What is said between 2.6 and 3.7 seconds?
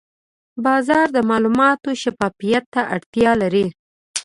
ته اړتیا لري.